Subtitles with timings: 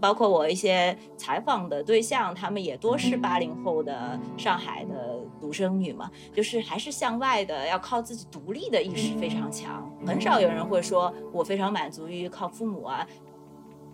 [0.00, 13.06] 包括我一些采访的对象，他们也多是八零后的上海的独生女嘛，就是还是向外的，要靠自己独立的意识非常强，很少有人会说我非常满足于靠父母啊。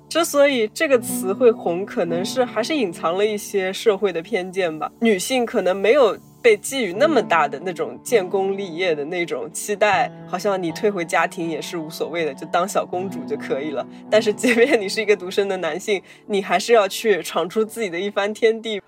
[0.09, 4.91] 之所以这个词会红，可能是还是隐藏了一些社会的偏见吧。
[5.01, 6.17] 女性可能没有
[6.47, 13.85] 被寄予那么大的那种建功立业的那种期待，好像你退回家庭也是无所谓的，就当小公主就可以了。
[14.09, 18.81] 但是即便你是一个独生的男性，你还是要去闯出自己的一番天地。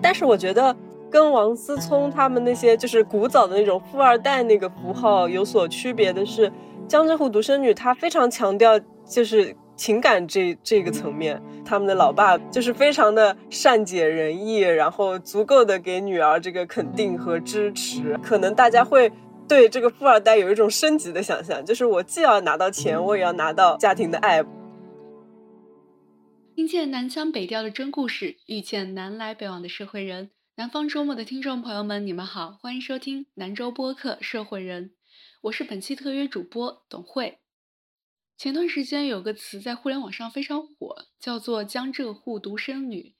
[0.00, 0.76] 但是我觉得
[1.10, 6.52] 跟王思聪他们那些就是古早的那种富二代那个符号有所区别的是，
[6.86, 9.56] 江浙沪独生女她非常强调就是。
[9.80, 18.14] 情感这这个层面，他们的老爸就是非常的善解人意，然后足够的给女儿这个肯定和支持。
[18.22, 19.10] 可能大家会
[19.48, 24.44] 对这个富二代有一种升级的想象，就是我既要拿到钱，我也要拿到家庭的爱。
[26.54, 30.28] 听见南腔北调的真故事，遇见南来北往的社会人。
[30.56, 34.88] 南方周末的听众朋友们，你们好，欢迎收听南州播客《社会人》，
[35.44, 37.38] 我是本期特约主播董慧。
[38.40, 43.14] 前段时间有个词在互联网上非常火，叫做“江浙沪独生女”。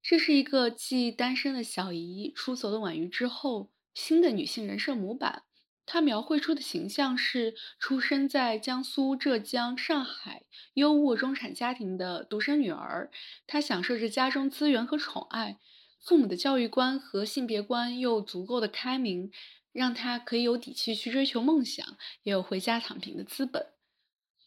[0.00, 5.42] 这是一个继单身的小姨、出走的婉瑜之后新的女性人设模板。
[5.86, 13.10] 她描绘出的形象是出生在江苏、浙江、上海优渥中产家庭的独生女儿。
[13.48, 15.58] 她享受着家中资源和宠爱，
[16.00, 19.32] 父母的教育观和性别观又足够的开明，
[19.72, 21.84] 让她可以有底气去追求梦想，
[22.22, 23.66] 也有回家躺平的资本。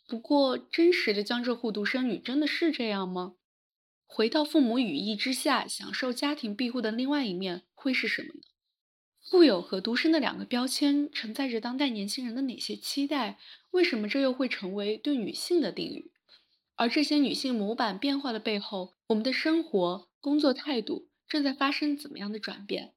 [0.08, 3.36] 不过，真实的江浙沪独生女真的是这样吗？
[4.06, 8.42] 回到父母羽翼之下，享受家庭庇护的另外一面会是什么呢？
[9.22, 13.40] 富有和独生的两个标签承载着当代年轻人的哪些期待？
[13.72, 16.12] 为什么这又会成为对女性的定语？
[16.76, 22.93] 而这些女性模板变化的背后，我们的生活、工作态度正在发生怎么样的转变？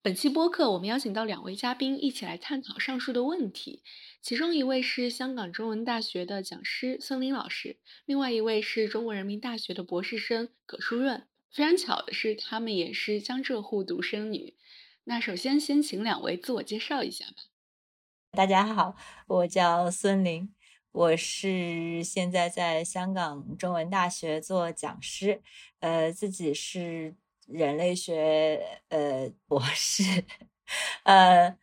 [0.00, 3.82] 本期播客，我们邀请到两位嘉宾一起来探讨上述的问题。
[4.22, 11.26] 其中一位是香港中文大学的讲师孙林老师，另外一位是中国人民大学的博士生葛淑润。
[11.50, 14.54] 非常巧的是，他们也是江浙沪独生女。
[15.04, 17.34] 那首先，先请两位自我介绍一下吧。
[18.30, 18.94] 大家好，
[19.26, 20.54] 我叫孙林，
[20.92, 25.42] 我是现在在香港中文大学做讲师，
[25.80, 27.16] 呃，自己是。
[27.48, 30.02] 人类学呃博士，
[31.04, 31.56] 呃，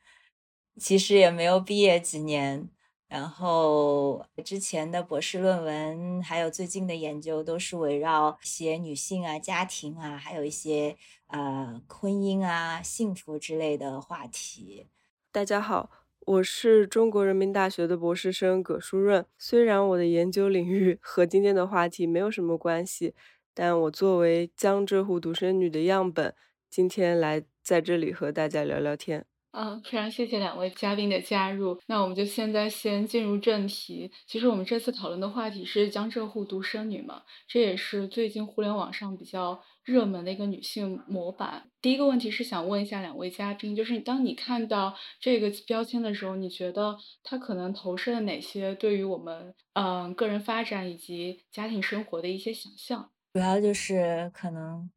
[0.79, 2.68] 其实也没有毕业几年，
[3.07, 10.97] 然后之前的博士论文还有最近的研究都是围绕写女性啊、家庭啊，还有一些
[11.28, 14.88] 呃婚姻啊、幸福之类的话题。
[15.31, 15.91] 大家好，
[16.22, 23.13] 我是中国人民大学的博士生葛淑润，虽然我的研究领域和今天的话题没有什么关系。
[23.55, 26.35] 但我作为江浙沪独生女的样本，
[26.69, 29.25] 今天来在这里和大家聊聊天。
[29.57, 31.79] 嗯，非常谢谢两位嘉宾的加入。
[31.88, 34.11] 那我们就现在先进入正题。
[34.27, 41.72] 其实我们这次讨论的话题是江浙沪独生女嘛，这也是最近互联网上比较热门的一个女性模板。
[41.81, 53.09] 第一个问题是想问一下两位嘉宾，就是当你看到这个标签的时候，你觉得它可能投射了哪些对于我们嗯个人发展以及家庭生活的一些想象？
[53.35, 54.90] 主要就是可能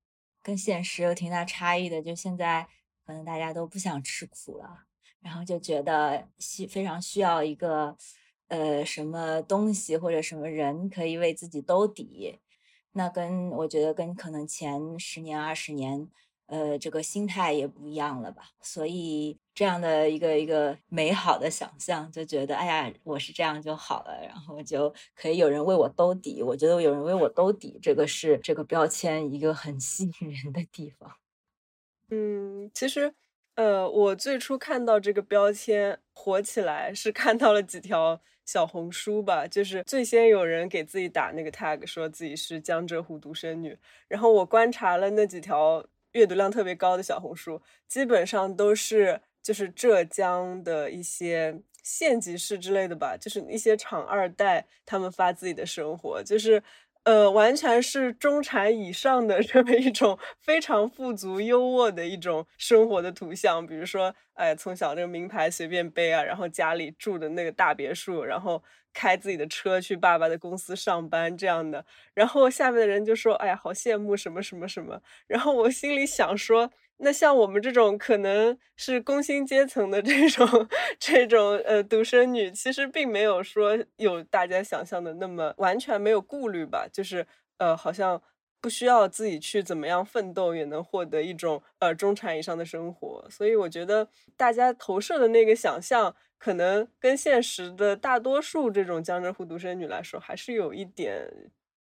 [0.44, 2.68] 跟现实有挺大差异的，就现在
[3.04, 4.84] 可能大家都不想吃苦了，
[5.18, 7.96] 然后就觉得需非常需要一个
[8.46, 12.38] 呃什么东西或者什么人可以为自己兜底，
[12.92, 16.08] 那跟我觉得跟可能前十年二十年。
[16.48, 18.50] 呃，这个心态也不一样了吧？
[18.62, 26.42] 所以这样的一个一个美好的想象，就觉得哎呀，我是这样就好了，然后就可以有人为我兜底。
[26.42, 31.12] 我觉得有人为我兜底，这个是这个标签一个很吸引人的地方。
[32.10, 33.12] 嗯，其实，
[33.56, 43.76] 呃，我最初看到这个标签火起来，是看到了几条小红书吧，就是最先有人给自己打那个 tag，说自己是江浙沪独生女，
[44.08, 45.84] 然后我观察了那几条。
[46.18, 56.60] 阅读量特别高的小红书，基本上都是就是浙江的一些县级市之类的吧，就是一些厂二代他们发自己的生活，就是
[57.08, 68.62] 呃完全是中产以上的这么一种非常富足优渥的一种生活的图像，比如说哎从小那个名牌随便背啊，然后家里住的那个大别墅，然后。
[68.94, 71.84] 开自己的车去爸爸的公司上班这样的，
[72.14, 80.46] 然后下面的人就说：“哎呀，好羡慕什么什么什么。”然后我心里想说：“那像我们这种可能是工薪阶层的这种
[80.98, 87.26] 这种呃独生女，其实并没有说有大家想象的那么完全没有顾虑吧，就是
[87.58, 88.20] 呃好像
[88.60, 101.30] 不需要自己去怎么样奋斗也能获得一种呃中产以上的生活，所以我觉得大家投射的那个想象，可能跟现实的大多数这种江浙沪独生女来说，还是有一点。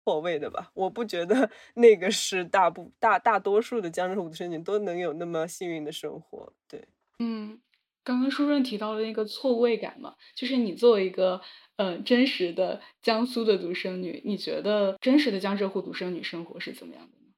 [0.03, 6.51] 错位的吧，我不觉得 那个是大部大大多数的江浙沪独生女都能有那么幸运的生活。
[6.67, 6.87] 对，
[7.19, 7.59] 嗯，
[8.03, 11.39] 刚刚舒润提到的那个错位感嘛，就是你作为一个
[11.77, 17.33] 呃真实的江苏的独生女，你觉得真实的江浙沪独生女生活是怎么样的呢？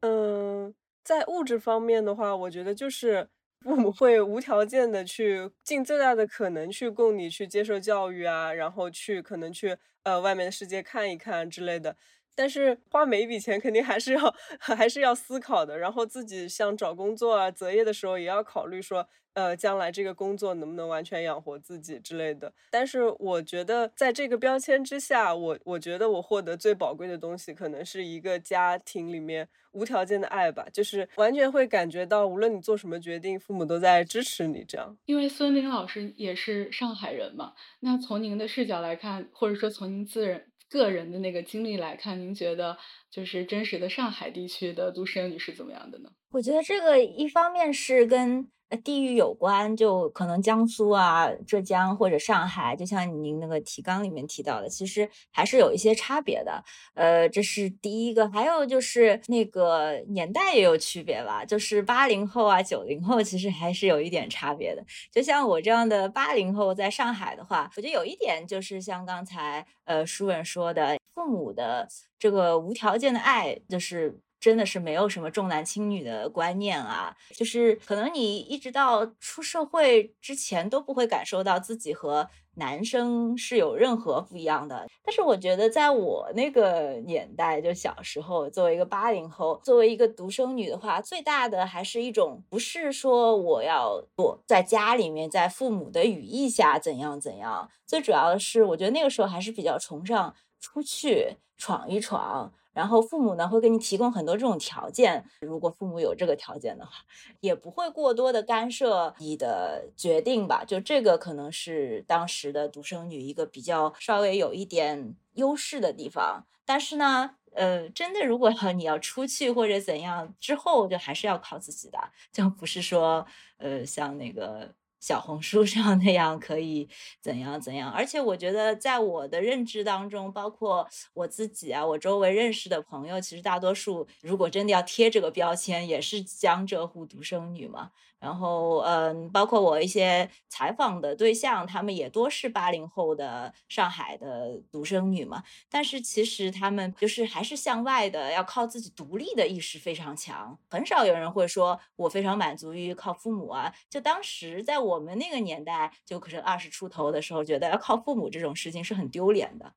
[0.00, 3.28] 嗯，在物质方面的话，我觉得就是。
[3.64, 11.96] 父母会无条件的去尽最大的可能去供你去接受教育啊，然后去可能去呃外面的世界看一看之类的。
[12.34, 19.06] 但是花每一笔钱肯定还是要 还是要思考的，然后自己像找工作啊、择业的时候也要考虑说。
[19.34, 22.52] 呃，将来这个工作能不能完全养活自己之类的？
[22.70, 34.64] 但是我觉得，在这个标签之下，我我觉得我获得最宝贵的东西，可能是一个家庭里面无条件的爱吧，就是完全会感觉到，无论你做什么决定，父母都在支持你。
[34.68, 42.76] 这样，因为孙林老师也是上海人嘛，那从您的视角来看，或者说从您自人个人的那个经历来看，您觉得
[43.10, 46.10] 就是真实的上海地区的独生女是怎么样的呢？
[46.30, 48.50] 我觉得这个一方面是跟。
[48.82, 56.64] 地域有关，就可能江苏啊、浙江或者上海，就像您那个提纲里面提到的，其实还是有一些差别的。
[56.94, 64.84] 呃，这是第一个，还有就是那个年代也有区别吧，就是八零后啊、九零后，其实还是有一点差别的。
[65.12, 71.86] 就像我这样的八零后，在上海的话，我觉得有一点就是像刚才呃舒文说的，父母的
[72.18, 74.18] 这个无条件的爱，就是。
[74.44, 84.86] 真的是没有什么重男轻女的观念啊，就是可能你一直到出社会之前都不会感受到自己和男生是有任何不一样的。
[85.02, 102.52] 但是我觉得在我那个年代，就小时候，作为一个八零后，作为一个独生女的话，最大的还是一种不是说我要躲在家里面，在父母的羽翼下怎样怎样，最主要的是我觉得那个时候还是比较崇尚出去闯一闯。
[102.74, 106.92] 然后父母呢会给你提供很多这种条件，如果父母有这个条件的话，
[107.40, 110.64] 也不会过多的干涉你的决定吧。
[110.66, 116.44] 就这个可能是当时的独生女一个比较稍微有一点优势的地方。
[116.66, 121.98] 但是呢，呃，真的如果你要出去或者怎样之后，就还是要靠自己的，
[122.32, 123.26] 就不是说，
[123.58, 124.74] 呃，像那个。
[125.06, 126.88] 小红书 上那样可以
[127.20, 127.90] 怎样怎样？
[127.90, 137.90] 而且我觉得，在我的认知当中，包括我自己啊，我周围认识的朋友，其实大多数如果真的要贴这个标签，也是江浙沪独生女嘛。
[138.24, 145.42] 然后，嗯，包括我一些采访的对象，他们也多是八零后的上海的独生女嘛。
[145.68, 150.58] 但是其实他们就是还是向外的，要靠自己独立的意识非常强。
[150.70, 153.70] 很少有人会说我非常满足于靠父母啊。
[153.90, 159.74] 就当时在我们那个年代，就可是二十出头的时候，觉得要靠父母这种事情是很丢脸的。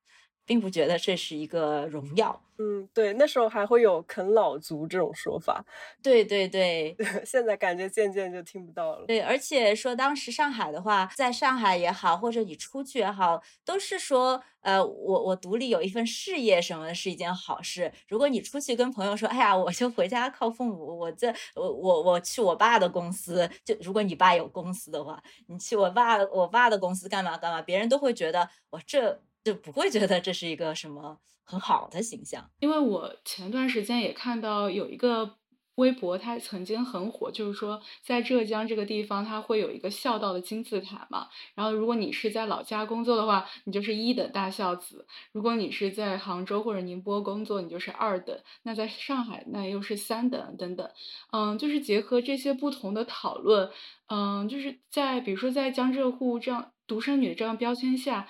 [0.48, 2.40] 并不觉得这是一个荣耀。
[2.60, 5.64] 嗯，对，那时候还会有啃老族这种说法。
[6.02, 9.06] 对对对， 现在感觉渐渐就听不到了。
[9.06, 17.92] 对，而且说当时上海的话，在上海也好，或者你出去也好，都是说，呃，我我独立有一份事业什么的是一件好事。
[18.08, 29.20] 如果你出去跟朋友说，哎呀，我就回家靠父母，我这我我我去我爸的公司，就如果你爸有公司的话，你去我爸我爸的公司干嘛干嘛，别人都会觉得我这。
[29.48, 35.36] 就不会觉得这是一个什么很好的形象，因为我前段时间也看到有一个
[35.76, 41.28] 微博，它曾经很火，就是说在浙江这个地方，它会有一个孝道的金字塔嘛。
[41.54, 50.86] 然后如果你是在老家工作的话，你就是一等大孝子；如果你是在杭州或者宁波工作，你就是二等；那在上海那又是三等等等。
[51.32, 53.70] 嗯，就是结合这些不同的讨论，
[54.08, 58.28] 嗯，就是在比如说在江浙沪这样独生女这样标签下。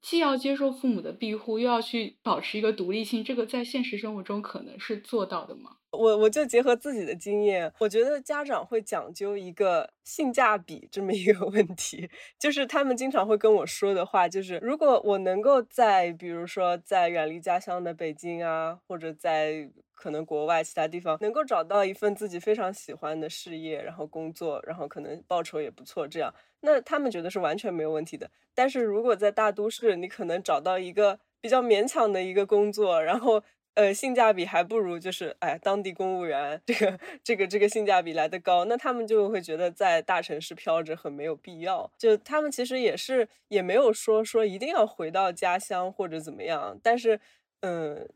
[0.00, 5.79] 既要接受父母的庇护，又要去保持一个独立性，这个在现实生活中可能是做到的吗？
[5.92, 28.30] 我我就结合自己的经验，我觉得家长会讲究一个性价比这么一个 问题，就是他们经常会跟我说的话，就是如果我能够在，比如说在远离家乡的北京啊，或者在可能国外其他地方，能够找到一份自己非常喜欢的事业，然后工作，然后可能报酬也不错，这样，那他们觉得是完全没有问题的。
[28.54, 33.42] 但是如果在大都市，你可能找到一个比较勉强的一个工作，然后。
[33.80, 41.90] 呃，性价比还不如就是哎，当地公务员这个这个这个性价比来的高，那他们就会觉得在大城市飘着很没有必要。
[41.96, 47.18] 就他们其实也是也没有说说一定要回到家乡或者怎么样，但是
[47.60, 48.06] 嗯，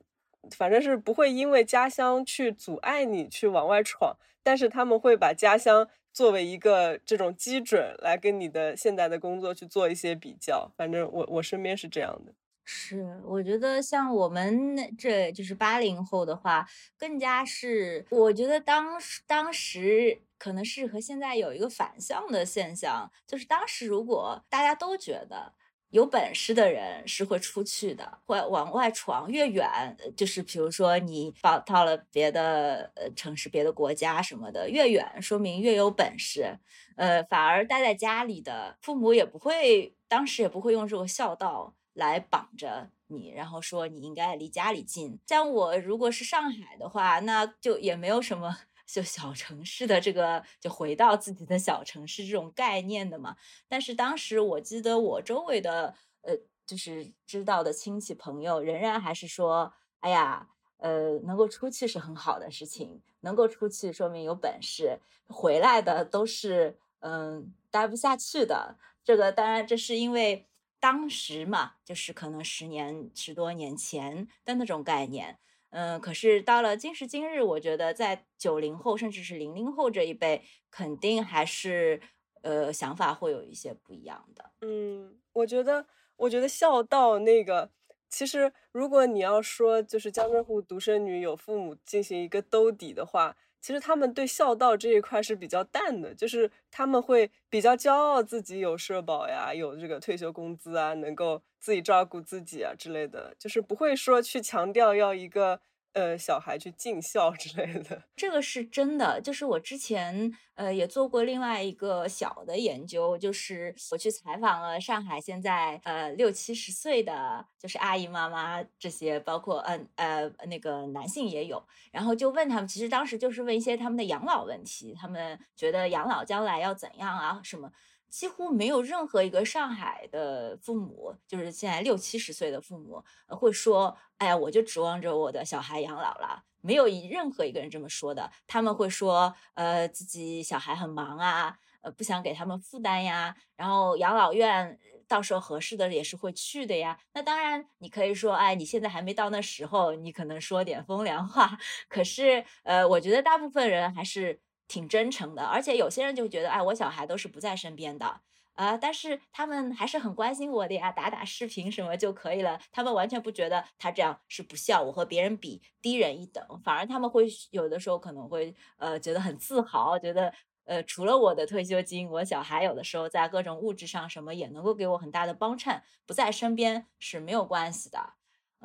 [0.51, 10.71] 反正是不会因为家乡去阻碍你去往外闯，但是他们会把家乡作为一个这种基准来跟你的现在的工作去做一些比较。
[10.77, 12.35] 反正我我身边是这样的。
[12.67, 16.67] 是，我觉得像我们这就是八零后的话，
[16.99, 25.53] 更加是我觉得当当时可能是和现在有一个反向的现象，就是当时如果大家都觉得
[25.91, 29.69] 有本事的人是会出去的，会往外闯，越远
[30.17, 36.59] 就是比如说你到到了别的呃城市、别的国家什么的，越远说明越有本事，
[36.97, 41.75] 呃，反而待在家里的父母也不会，当时也不会用这个孝道。
[41.95, 45.19] 来绑着你，然后说你应该离家里近。
[45.27, 53.37] 像我如果是上海的话，那就也没有什么就小城市的这个，就回到自己的小城市这种概念的嘛。
[53.69, 56.37] 但是当时我记得我周围的呃，
[56.67, 60.49] 就是知道的亲戚朋友，仍然还是说，哎呀，
[60.79, 64.99] 呃，能够出去是很好的事情，能够出去说明有本事，
[65.29, 68.77] 回来的都是嗯待不下去的。
[69.05, 70.49] 这个当然这是因为。
[70.85, 75.39] 当时嘛，就是可能十年十多年前的那种概念，
[75.71, 82.03] 嗯，可是到了今时今日，我觉得在九零后甚至是零零后这一辈，肯定还是
[82.43, 84.51] 呃想法会有一些不一样的。
[84.61, 85.87] 嗯，我觉得，
[86.17, 87.71] 我觉得孝道那个，
[88.11, 93.35] 其实如果你要说就是江浙沪独生女有父母进行一个兜底的话。
[93.65, 105.63] 其实他们对孝道这一块是比较淡的，就是他们会比较骄傲自己有社保呀，有这个退休工资啊，能够自己照顾自己啊之类的，就是不会说去强调要一个。
[105.95, 109.21] 呃，小孩去尽孝之类的， 这个是真的。
[109.21, 127.71] 就是我之前呃也做过另外一个小的研究，就是我去采访了上海现在呃六七十岁的就是阿姨妈妈这些，包括嗯呃那个男性也有，然后就问他们，其实当时就是问一些他们的养老问题，他们觉得养老将来要怎样啊什么。
[128.15, 138.31] 几乎没有任何一个上海的父母，就是现在六七十岁的父母，会说：“哎呀，我就指望着我的小孩养老了。”没有一任何一个人这么说的。
[138.47, 143.35] 他们会说：“呃，自己小孩很忙啊，呃，不想给他们负担呀。
[143.57, 144.79] 然后养老院
[145.09, 146.97] 到时候合适的也是会去的呀。
[147.15, 151.59] 那当然，你可以说，哎，你现在还没到那时候，你可能说点风凉话。
[151.91, 154.41] 可是，呃，我觉得大部分人还是。
[154.67, 158.21] 挺真诚的，而且有些人就觉得，哎，我小孩都是不在身边的
[158.55, 162.61] 啊，但是他们还是很关心我的呀，打打视频什么就可以了。
[162.71, 170.33] 他们完全不觉得他这样是不孝，我和别人比低人一等，反而他们会有的时候可能会呃觉得很自豪，觉得
[170.65, 178.15] 呃除了我的退休金，我小孩有的时候在各种物质上什么也能够给我很大的帮衬，不在身边是没有关系的。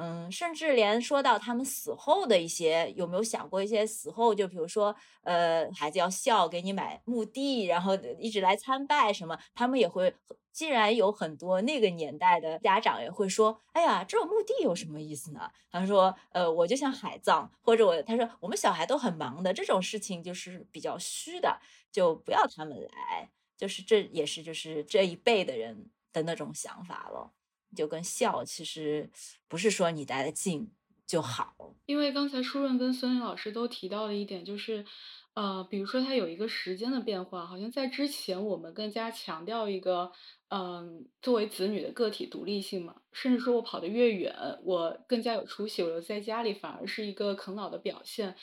[0.01, 10.15] 嗯，甚至连说到他们死后的一些，有没有想过一些死后，就比如说，呃，孩子要孝，给你买墓地，然后一直来参拜什么，他们也会，
[10.53, 15.51] 既然有很多那个年代的家长也会说，哎呀，这种墓地有什么意思呢？
[15.69, 21.59] 他说，呃，我就像海葬，或者我，他说我们小孩都很忙的，这种事情就是比较虚的，
[21.91, 27.33] 就不要他们来，就是这也是就是这一辈的人的那种想法了。
[27.75, 29.09] 就跟笑其实
[29.47, 30.71] 不是说你待得近
[31.05, 34.85] 就好，因为刚才舒润跟孙林老师都提到了一点，就是，
[35.33, 40.11] 呃，比如说它有一个时间的变化，好像在之前我们更加强调一个，
[40.49, 48.35] 嗯，作为子女的个体独立性嘛，甚至说我跑得越远，我更加有出息，我留在家里反而是一个啃老的表现。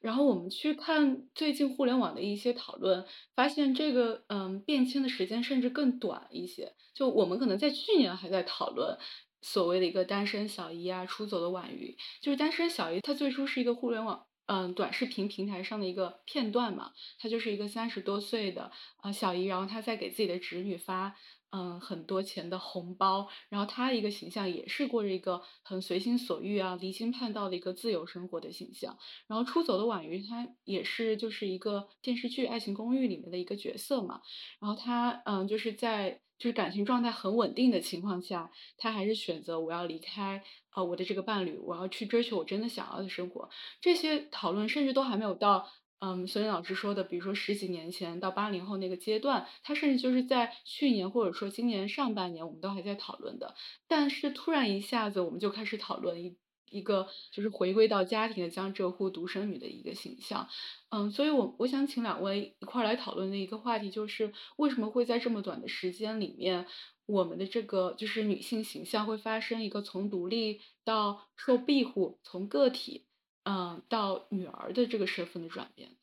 [0.00, 3.04] 然后我们去看最近互联网的一些讨论，
[3.34, 6.74] 发现这个嗯变迁的时间甚至更短一些。
[6.94, 8.98] 就我们可能在去年还在讨论
[9.42, 21.14] 所谓的一个单身小姨啊，出走的婉瑜，就是单身小姨，她最初是一个互联网嗯短视频平台上的一个片段嘛，她就是一个三十多岁的啊小姨，然后她在给自己的侄女发。
[21.52, 28.96] 嗯，很多钱的红包，然后他一个形象也是过着一个很随心所欲啊、离经叛道的一个自由生活的形象。
[29.26, 34.20] 然后出走的婉瑜，她也是就是一个电视剧《爱情公寓》里面的一个角色嘛。
[34.60, 40.42] 然后她嗯，就是在就是感情状态很稳定的情况下，她还是选择我要离开
[40.74, 43.48] 呃我的这个伴侣，我要去追求我真的想要的生活。
[43.80, 45.68] 这些讨论甚至都还没有到。
[46.00, 53.54] 嗯，孙林老师说的，比如说十几年前到八零后那个阶段，他甚至就是在去年或者说今年上半年，我们都还在讨论的。
[53.86, 56.38] 但是突然一下子，我们就开始讨论一
[56.70, 60.48] 一个就是回归到家庭的江浙沪独生女的一个形象。
[60.88, 66.66] 嗯，所以我我想请两位一块来讨论的一个话题就是为什么会在这么短的时间里面，
[67.04, 73.04] 我们的这个就是女性形象会发生一个从独立到受庇护，从个体
[73.44, 75.96] 嗯到女儿的这个身份的转变。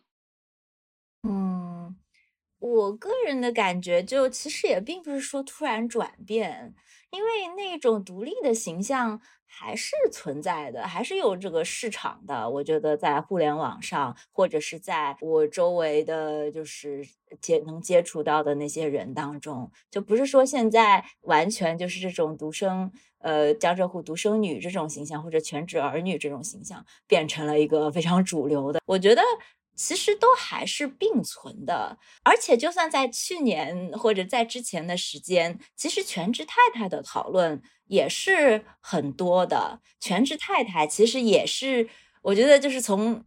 [1.23, 1.95] 嗯，
[2.59, 6.75] 我个人的感觉就其实也并不是说突然转变，
[7.11, 12.49] 因为那种独立的形象还是存在的，还是有这个市场的。
[12.49, 17.05] 我觉得在互联网上，或者是在我周围的，就是
[17.39, 28.81] 接能接触到的那些人当中，就不是说现在完全就是这种独生，呃，江浙沪独生女这种形象，或者全职儿女这种形象变成了一个非常主流的。
[28.85, 29.21] 我觉得。
[29.77, 39.79] 其实都还是并存的，而且就算在去年或者在之前的时间，其实全职太太的讨论也是很多的。
[40.01, 41.87] 全职太太其实也是，
[42.23, 43.23] 我觉得就是从。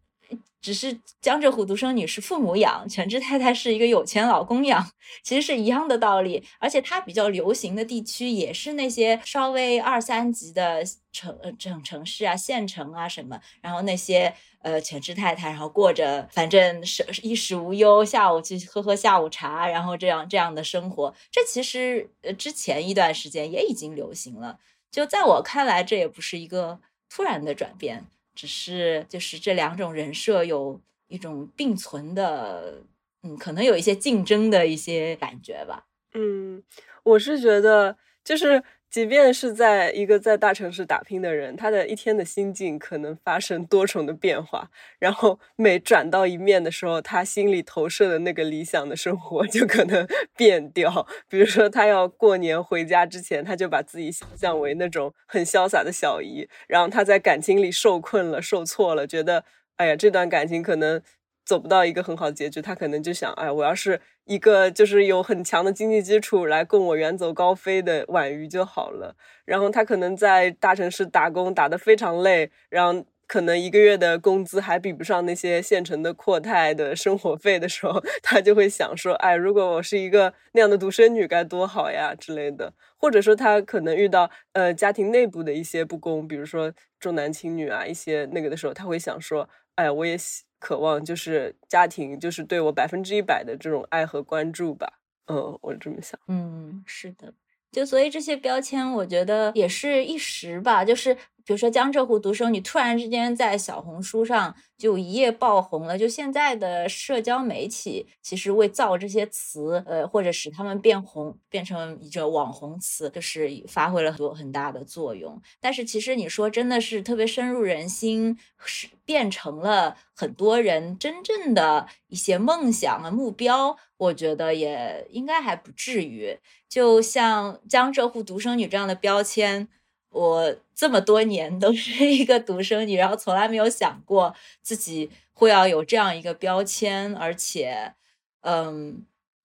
[0.62, 4.90] 只是江浙沪独生女是父母养，全职太太是一个有钱老公养，
[5.24, 6.44] 其实是一样的道理。
[6.58, 13.40] 而且它比较流行的地区也是那些稍微二三级的城城城市啊、县城啊什么。
[13.62, 21.14] 然后那些呃全职太太，然后过着反正是衣食无忧，下午去喝喝下午茶，然后这样这样的生活。
[21.30, 24.58] 这其实呃之前一段时间也已经流行了。
[24.90, 28.06] 就在我看来，这也不是一个突然的转变。
[28.32, 32.80] 只是就是这两种人设有一种并存的，
[33.22, 35.84] 嗯，可能有一些竞争的一些感觉吧。
[36.14, 36.62] 嗯，
[37.02, 44.68] 我是觉得，就是即便是在一个在大城市打拼的人，他的一天的心境可能发生多重的变化，
[44.98, 50.04] 然后每转到一面的时候，他心里投射的那个理想的生活就可能
[50.36, 51.06] 变掉。
[51.28, 59.44] 比如说，他要过年回家之前，他就把自己想象为那种很潇洒的小姨，然后他在感情里受困了、受挫了，觉得
[59.76, 61.00] 哎呀，这段感情可能。
[61.42, 69.16] 走不到一个很好的结局，他可能就想，哎，我要是一个就是有很强的经济基础来供我远走高飞的婉瑜就好了。
[69.44, 82.72] 然后他可能在大城市打工打得非常累，然后可能一个月的工资还比不上那些县城的阔太的生活费的时候， 他就会想说，哎，如果我是一个那样的独生女该多好呀之类的。
[82.96, 90.49] 或者说他可能遇到呃家庭内部的一些不公，比如说重男轻女啊一些那个的时候，他会想说，哎，我也喜。
[90.60, 95.00] 渴望就是家庭，就是对我百分之一百的这种爱和关注吧。
[95.26, 96.20] 嗯，我这么想。
[96.28, 97.34] 嗯，是的。
[97.72, 100.84] 就所以这些标签，我觉得也是一时吧。
[100.84, 105.98] 就是比如说江浙沪独生女，突然之间在小红书上就一夜爆红了。
[105.98, 115.40] 就现在的社交媒体，其实为造这些词，呃，或者使他们变红，变成一个网红词，就是发挥了很多很大的作用。
[115.60, 126.38] 但是其实你说真的是特别深入人心，是变成了很多人真正的一些梦想啊目标，我觉得也应该还不至于。
[126.68, 129.66] 就像江浙沪独生女这样的标签，
[130.10, 137.94] 我这么多年都是一个独生女，然后从来没有想过自己会要有这样一个标签，而且，
[138.42, 139.04] 嗯，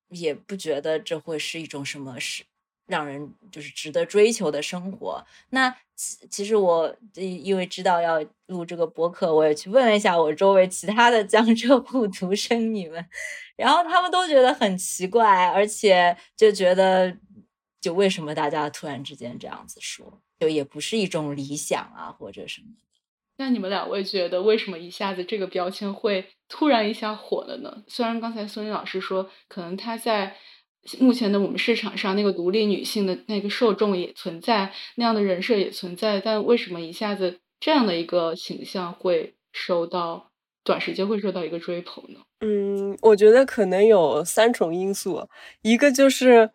[0.09, 2.43] 也不觉得这会是一种什么是
[2.87, 5.25] 让人就是值得追求的生活。
[5.49, 13.05] 那其其实我因为知道要录这个播客，我也去问了一下我周围其他的江浙沪独生女们。
[13.55, 17.15] 然后他们都觉得很奇怪，而且就觉得，
[17.79, 22.83] 就为什么大家突然之间这样子说，就也不是一种理想啊，或者什么的。
[23.37, 27.83] 那你们两位觉得，为什么一下子这个标签会突然一下火了呢？
[27.87, 30.35] 虽然刚才孙俪老师说，可能他在
[30.99, 40.31] 目前的我们市场上，那个独立女性的那个受众也存在，那样的人设也存在，但为什么一下子这样的一个形象会受到？
[40.63, 42.19] 短时间会受到一个追捧呢？
[42.39, 45.29] 嗯，我觉得可能有三重因素，
[45.61, 46.49] 一个就是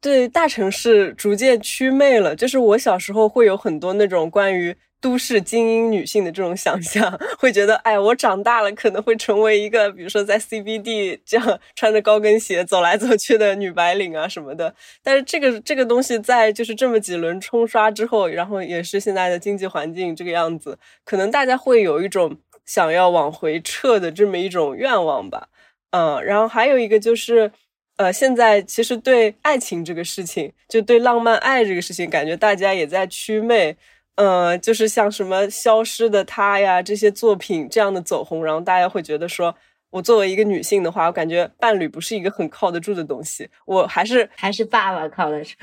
[0.00, 2.34] 对大城市逐渐祛魅了。
[2.36, 14.74] 就是我小时候会有很多那种关于都市精英女性的这种想象， 会觉得，哎，我长大了可能会成为一个，比如说在 CBD 这样穿着高跟鞋走来走去的女白领啊什么的。
[15.02, 22.38] 但是这个这个东西在就是这么几轮冲刷之后，然后也是现在的经济环境这个样子，可能大家会有一种。
[22.68, 25.48] 想要往回撤的这么一种愿望吧，
[25.90, 27.50] 嗯，然后还有一个就是，
[27.98, 33.76] 呃，现在其实对爱情这个事情，就对浪漫爱这个事情，感觉大家也在祛魅，
[34.14, 39.52] 呃，就是像什么消失的她呀这些作品这样的走红，然后大家会觉得说，
[39.90, 45.56] 我作为一个女性的话，我感觉伴侣不是一个很靠得住的东西，我还是还是爸爸靠得住。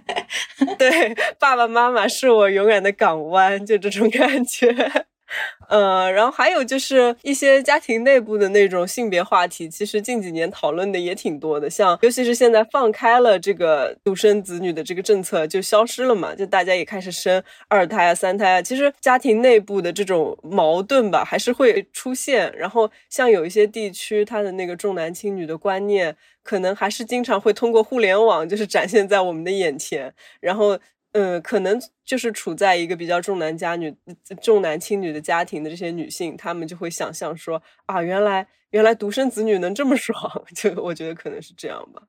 [0.78, 5.06] 对，爸爸妈妈是我永远的港湾，就这种感觉。
[5.68, 11.70] 呃，然后还有就是一些家庭内部的那种性别话题，其实近几年讨论的也挺多的。
[11.70, 18.62] 像尤其是现在放开了这个独生子女的这个政策就消失了嘛，就大家也开始生二胎啊、三胎啊。
[18.62, 22.52] 其实家庭内部的这种矛盾吧，还是会出现。
[22.56, 30.12] 然后像有一些地区，它的那个重男轻女的观念，可能还是经常会通过互联网就是展现在我们的眼前。
[30.40, 30.78] 然后。
[31.12, 33.94] 嗯，可能就是处在一个比较重男家女、
[34.40, 40.18] 重男轻女的家庭的这些女性，她们就会想象说啊，原来原来独生子女能这么爽，
[40.54, 42.02] 就我觉得可能是这样吧。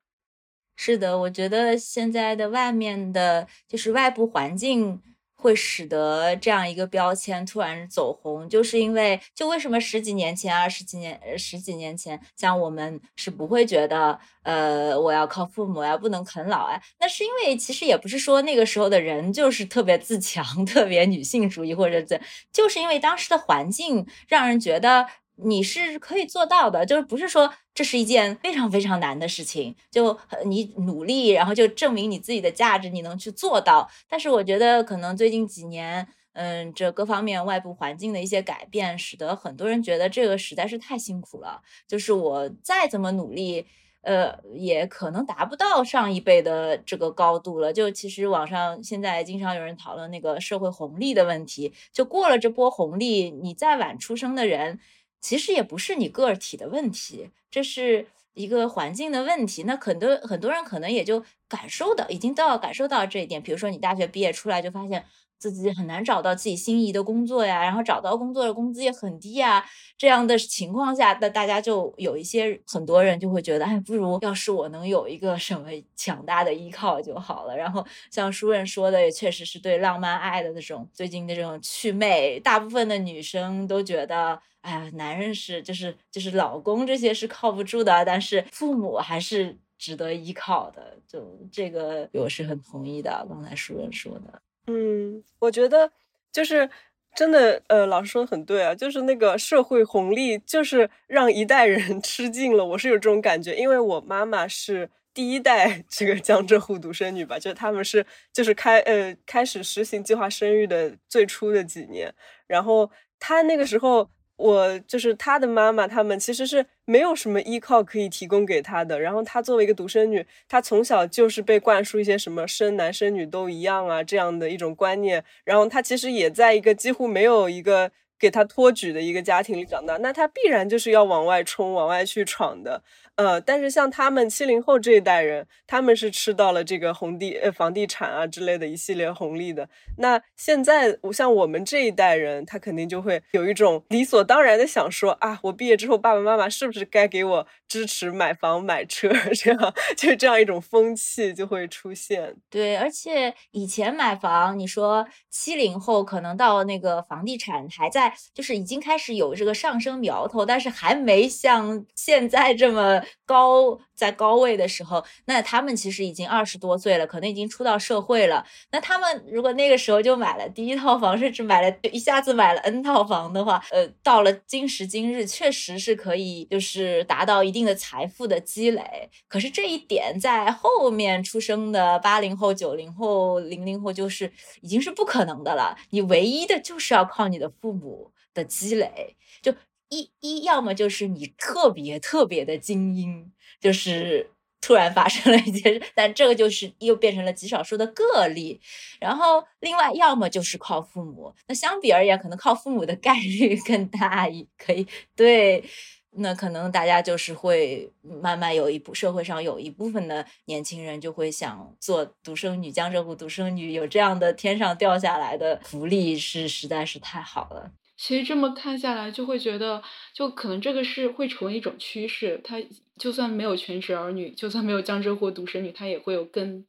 [0.75, 5.01] 是的，我觉得现在的外面的，就是外部环境。
[5.41, 16.80] 会使得这样一个标签突然走红，就是因为就为什么十几年前、二十几年、十几年前，像我们是不会觉得，呃，我要靠父母呀，不能啃老啊？
[16.99, 22.21] 那是因为其实也不是说那个时候的人就是特别自强、 特别女性主义，或者怎，
[22.54, 25.08] 就是因为当时的环境让人觉得。
[25.35, 33.89] 你是可以做到的，就是不是说这是一件非常非常难的事情，就你努力，然后就证明你自己的价值，你能去做到。
[34.07, 41.61] 但是我觉得可能最近几年，嗯，这各方面外部环境的一些改变，使得很多人觉得这个实在是太辛苦了。
[41.87, 43.65] 就是我再怎么努力，
[44.01, 47.73] 呃，也可能达不到上一辈的这个高度了。
[47.73, 54.79] 就其实网上现在经常有人讨论那个社会红利的问题，就过了这波红利，你再晚出生的人。
[55.21, 59.63] 其实也不是你个体的问题，这是一个环境的问题。
[59.63, 63.41] 那很多很多人可能也就感受到，已经到感受到这一点。
[63.41, 65.05] 比如说，你大学毕业出来就发现。
[65.41, 69.65] 自己很难找到自己心仪的工作呀，然后找到工作的工资也很低呀，
[69.97, 77.58] 这样的情况下，那大家就有一些很多人就会觉得，哎，不如要是我能有一个什么强大的依靠就好了。
[77.58, 90.97] 然后像书人说的，也确实是对浪漫爱的那种最近的这种祛魅，大部分的女生都觉得，哎呀，男人是就是就是老公这些是靠不住的，但是父母还是值得依靠的。
[91.08, 94.41] 就这个我是很同意的，刚才书人说的。
[94.67, 95.91] 嗯，我觉得
[96.32, 96.69] 就是
[97.15, 102.63] 真的，呃，老师说的很对啊，就是那个社会红利，就是让一代人 吃尽了。
[102.65, 112.13] 我是有这种感觉，因为我妈妈是第一代 这个江浙沪独生女吧，就他们是就是开呃开始实行计划生育的最初的几年，
[112.47, 114.10] 然后她那个时候。
[114.41, 118.99] 我就是他的妈妈，他们其实是没有什么依靠可以提供给他的。
[118.99, 125.23] 然后他作为一个独生女，他从小就是被灌输一些什么生男生女都一样啊这样的一种观念。
[125.43, 132.82] 然后他其实也在一个几乎没有一个给他托举的一个家庭里长大，那他必然就是要往外冲、往外去闯的。
[133.21, 139.69] 呃，但是像他们七零后这一代人，他们是吃到了这个红地呃房地产啊之类的一系列红利的。
[139.99, 149.07] 那现在我像我们这一代人，他肯定就会有一种理所当然的想说啊，我毕业之后爸爸妈妈是不是该给我支持买房买车？
[149.36, 152.36] 这样就这样一种风气就会出现。
[152.49, 162.99] 对，而且以前买房，你说七零后可能到那个房地产还在，就是已经开始有这个上升苗头，但是还没像现在这么。
[163.26, 168.45] 高在高位的时候，那他们其实已经二十多岁了，可能已经出到社会了。
[168.71, 179.10] 那他们如果那个时候就买了第一套房，甚至买了一下子买了 N 套房的话，呃，到了今时今日，确实是可以就是达到一定的财富的积累。
[179.28, 185.78] 可是这一点在后面出生的八零后、九零后、零零后，就是已经是不可能的了。
[185.91, 189.54] 你唯一的就是要靠你的父母的积累，就。
[189.91, 198.62] 一一要么就是你特别特别的精英，就是突然发生了一件事，但这个就是又变成了极少数的个例。
[198.99, 205.63] 然后另外要么就是靠父母，那相比而言，可能靠父母的概率更大一可以对，
[206.12, 217.71] 那可能大家就是会慢慢有一部社会上有一部分的年轻人就会想做独生女，江浙沪独生女有这样的天上掉下来的福利是实在是太好了。
[218.03, 219.79] 其实这么看下来，就会觉得，
[220.11, 222.41] 就可能这个是会成为一种趋势。
[222.43, 222.59] 他
[222.97, 226.65] 就算没有全职儿女，就算没有江浙沪独生女，他也会有更，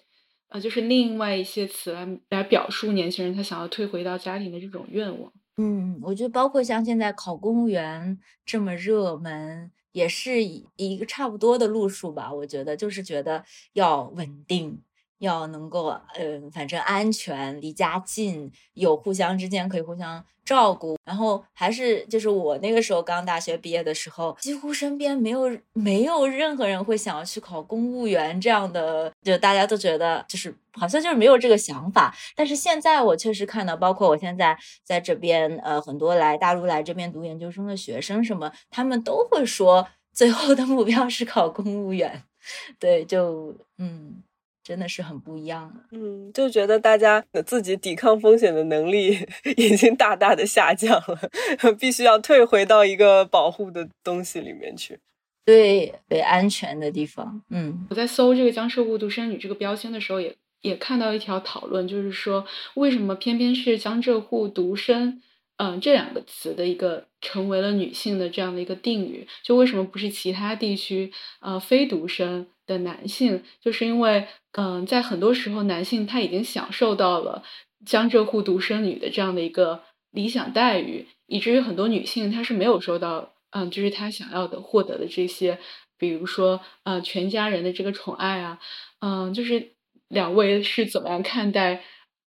[0.49, 5.33] 呃，就是另外一些词来来表述年轻人他想要退回到家庭的这种愿望。
[5.57, 12.31] 嗯，我觉得包括像现在考公务员这么热门，也是一个差不多的路数吧。
[12.31, 13.43] 我觉得就是觉得
[13.73, 14.83] 要稳定。
[15.23, 20.97] 要能够，嗯，反正安全，离家近，有互相之间可以互相照顾。
[21.05, 32.13] 然后还是就是我那个时候刚大学毕业的时候，几乎身边没有没有任何人会想要去考公务员这样的，就大家都觉得就是好像就是没有这个想法。
[32.35, 42.25] 但是现在我确实看到，包括我现在在这边，呃，很多来大陆来这边读研究生的学生什么，他们都会说最后的目标是考公务员。
[42.81, 44.25] 对，就嗯。
[44.65, 49.19] 真的是很不一样了，嗯，就觉得大家的自己抵抗风险的能力
[49.57, 51.19] 已经大大的下降了，
[51.81, 55.01] 必须要退回到一个保护的东西里面去，
[55.45, 57.43] 对，对，安全的地方。
[57.51, 65.21] 嗯，我在搜这个江浙沪独生女这个标签的时候，也也看到一条讨论，就是说为什么偏偏是江浙沪独生，
[65.57, 72.47] 嗯，这两个词的一个成为了女性的这样的一个定语，就为什么不是其他地区，呃，非独生？
[72.65, 77.43] 的男性，就是因为，嗯，在很多时候，男性他已经享受到了
[77.85, 85.59] 江浙沪独生女的这样的一个理想待遇，以至于很多女性她是没有收到，嗯，就是她想要的获得的这些，
[85.97, 88.59] 比如说，呃，全家人的这个宠爱啊，
[89.01, 89.73] 嗯，就是
[90.09, 91.83] 两位是怎么样看待，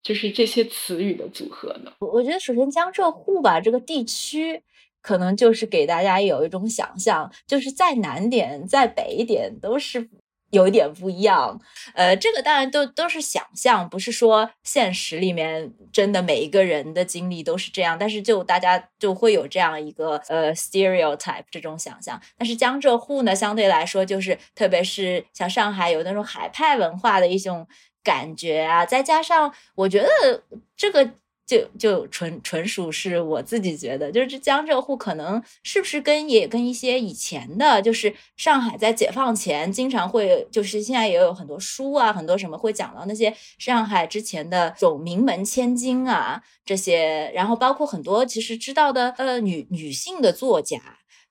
[0.03, 1.93] 就是这些词语的组合呢？
[2.01, 4.63] 我我觉得，首先江浙沪吧，这个地区。
[5.03, 10.09] 可能就是给大家有一种想象，就是再南点、再北一点都是
[10.51, 11.61] 有一点不一样。
[11.95, 17.97] 呃，这个当然都都是想象，不是说现实里面真的每一个人的经历都是这样。
[17.99, 22.21] 但是就大家就会有这样一个呃 stereotype 这种想象。
[22.39, 27.67] 但是江浙沪呢，相对来说就是，特别是像上海有那种海派文化的一种
[28.03, 30.43] 感觉啊，再加上我觉得
[30.77, 31.11] 这个。
[31.47, 50.81] 就就纯纯属是我自己觉得，就是这江浙沪可能是不是跟也跟一些以前的，就是上海在解放前经常会，就是现在也有很多书啊，很多什么会讲到那些上海之前的这种名门千金啊这些，然后包括很多其实知道的呃女女性的作家，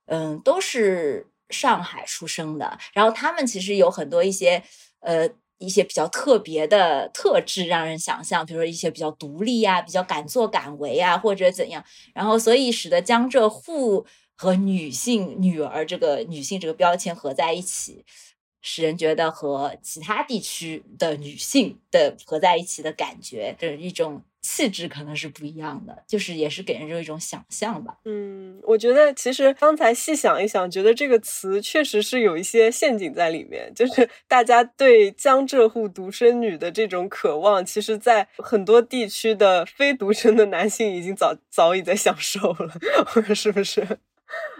[0.06, 4.62] 嗯，都是上海出生的，然后他们其实有很多一些
[5.00, 5.28] 呃。
[5.58, 18.04] 一些比较特别的特质，让人想象，比如说一些比较独立呀，比较敢作敢为啊，或者怎样，然后所以使得江浙沪和女性女儿这个女性这个标签合在一起。
[18.68, 27.98] 使人觉得和其他地区的女性的合在一起的感觉的一种气质可能是不一样的，就是也是给人这一种想象吧。
[28.04, 42.72] 嗯，我觉得其实刚才细想一想，觉得这个词确实是有一些陷阱在里面，就是 大家对江浙沪独生女的这种渴望，其实在很多地区的非独生的男性已经早早已在享受了，
[43.34, 43.98] 是不是？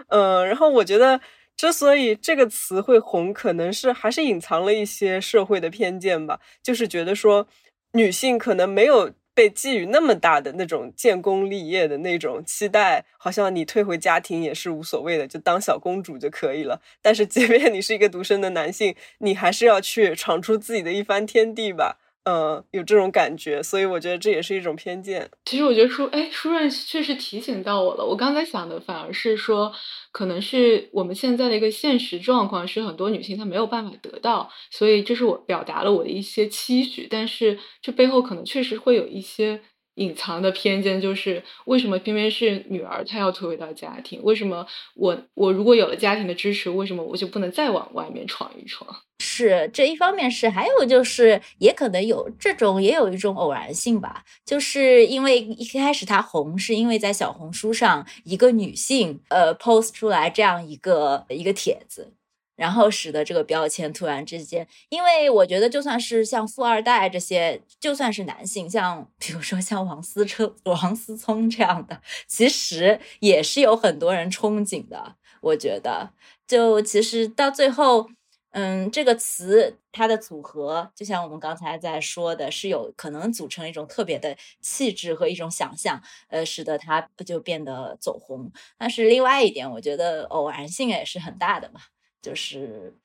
[0.09, 1.21] 嗯，然后我觉得。
[1.59, 7.47] 之所以这个词会红，可能是还是隐藏了一些社会的偏见吧，就是觉得说
[7.93, 16.81] 女性可能没有被寄予那么大的那种建功立业的那种期待，好像你退回家庭也是无所谓的，就当小公主就可以了。
[17.03, 21.99] 但是即便你是一个独生的男性，你还是要去闯出自己的一番天地吧。
[22.29, 25.29] 嗯，有这种感觉，所以我觉得这也是一种偏见。
[25.45, 28.05] 其实我觉得舒，哎，书润确实提醒到我了。
[28.05, 29.71] 我刚才想的反而是说，
[30.11, 37.07] 可能是我们现在的一个现实状况是很多女性她没有办法得到，所以这是我表达了我的一些期许。
[37.09, 39.61] 但是这背后可能确实会有一些。
[39.97, 44.21] 隐藏的偏见就是为什么偏偏是女儿她要退回到家庭？
[44.21, 48.87] 为什么我我如果有了家庭的支持，为什么我就不能再往外面闯一闯？
[49.19, 62.13] 是这一方面是，还有就是也可能有这种也有一种偶然性吧，就是因为一开始它红是因为在小红书上一个女性呃 post 出来这样一个一个帖子。
[62.57, 75.17] 然后使得这个标签突然之间，因为我觉得就算是像富二代这些，就算是男性，像比如说像王思聪、王思聪这样的，其实也是有很多人憧憬的。
[75.41, 76.09] 我觉得，
[76.47, 78.09] 就其实到最后，
[78.51, 88.51] 嗯，这个词它的组合，就像我们刚才在说的，是有可能组成一种特别的气质和一种想象，呃，使得它不就变得走红。
[88.77, 91.81] 但是另外一点，我觉得偶然性也是很大的嘛。
[92.21, 92.95] 就是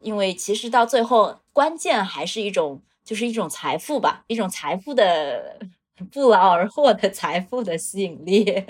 [0.00, 5.58] 因为其实到最后，关键还是一种，就是一种财富吧，一种财富的
[6.12, 8.44] 不劳而获的财富的吸引力，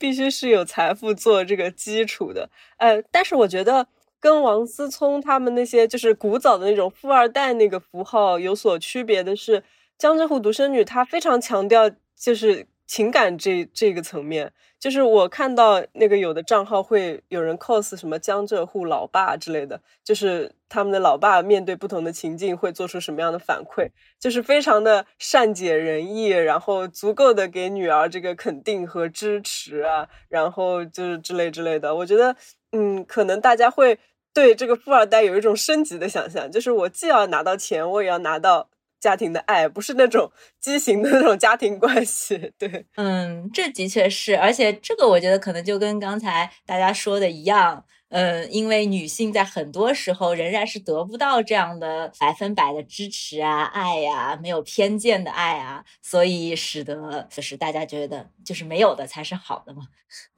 [0.00, 2.50] 必须是有财富做这个基础的。
[2.78, 3.86] 呃，但是我觉得
[4.18, 9.62] 跟王思聪他们那些就是古早的那种富二代那个符号有所区别的是，
[9.96, 12.66] 江浙沪独生女她非常强调就是。
[12.90, 14.52] 情感这这个层面。
[14.80, 31.94] 就是我看到那个有的账号会有人 cos 什么江浙沪老爸之类的，就是他们的老爸面对不同的情境会做出什么样的反馈，就是非常的善解人意，然后足够的给女儿这个肯定和支持啊，然后就是之类之类的。
[31.94, 32.34] 我觉得，
[32.72, 33.98] 嗯，可能大家会
[34.32, 38.70] 对这个富二代有一种升级的想象，就是我既要拿到钱，我也要拿到。
[39.00, 59.84] 家庭的爱不是那种畸形的那种家庭关系，对，嗯，这的确是，而且这个我觉得可能就跟刚才大家说的一样，嗯，因为女性在很多时候仍然是得不到这样的百分百的支持啊、爱呀、没有偏见的爱啊，所以使得就是大家觉得就是没有的才是好的嘛。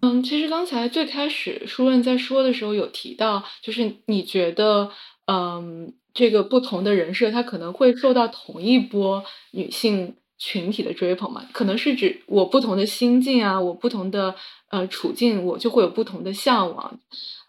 [0.02, 4.92] 嗯，其实刚才最开始舒润在说的时候有提到，就是你觉得，
[5.26, 5.94] 嗯。
[6.14, 11.44] 这个不同的人设，他可能会受到同一波女性群体的追捧嘛？
[11.52, 14.34] 可能是指我不同的心境啊，我不同的
[14.70, 16.98] 呃处境，我就会有不同的向往。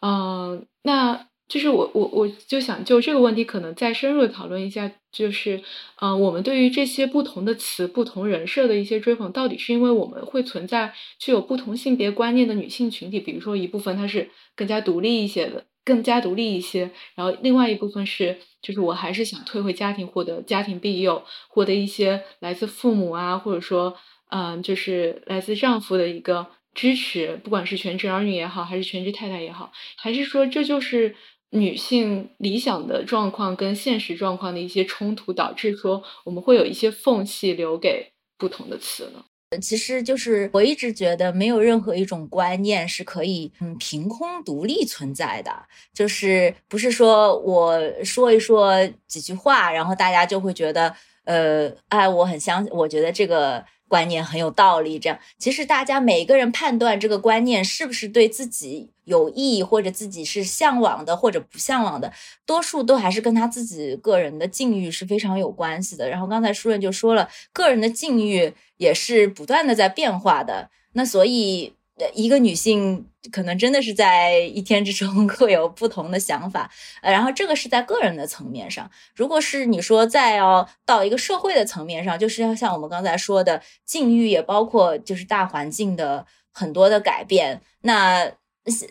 [0.02, 5.62] 嗯，那就是我我我就想就这个问题，可能再深入的讨论一下，就是
[6.00, 15.66] 嗯，我们对于这些不同的词、不同人设的一些追捧，到底是因为我们会存在具有不同性别观念的女性群体，比如说一部分她是更加独立一些的。
[15.86, 23.96] 更加独立一些，然后另外一部分是，就是我还是想退回家庭，获得家庭庇佑，获得一些来自父母啊，或者说，
[24.30, 31.16] 嗯，就是来自丈夫的一个支持，不管是全职儿女也好，还是全职太太也好，还是说这就是
[31.50, 39.26] 女性理想的状况跟现实状况的一些冲突，导致说我们会有一些缝隙留给不同的词呢？
[39.60, 45.52] 其实就是我一直觉得没有任何一种观念是可以嗯凭空独立存在的，
[45.94, 53.64] 就是不是说我说一说几句话，然后大家就会觉得呃哎我很相我觉得这个
[53.94, 54.98] 观念很有道理。
[54.98, 62.12] 这样其实大家每个人判断这个观念是不是对自己有意义，或者自己是向往的或者不向往的，
[62.46, 66.10] 多数都还是跟他自己个人的境遇是非常有关系的。
[66.10, 68.54] 然后刚才书润就说了，个人的境遇。
[68.78, 71.74] 也是不断的在变化的，那所以
[72.14, 76.70] 一个女性可能真的是在一天之中 会有不同的想法，
[77.02, 78.90] 呃，然后这个是在个人的层面上。
[79.16, 88.32] 如果是你说再要到一个社会的层面上，就是要像我们刚才说的境遇，也包括就是大环境的很多的改变，那。